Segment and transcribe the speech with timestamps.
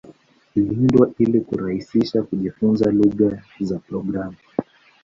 [0.55, 4.37] Iliundwa ili kurahisisha kujifunza lugha za programu.